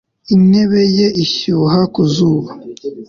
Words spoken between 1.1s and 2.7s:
ishyuha ku zuba